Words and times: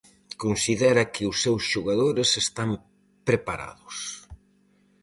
Considera 0.43 1.03
que 1.13 1.23
os 1.31 1.37
seus 1.43 1.61
xogadores 1.71 2.29
están 2.43 2.69
preparados. 3.27 3.95